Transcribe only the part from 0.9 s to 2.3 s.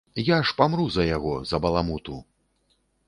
за яго, за баламуту.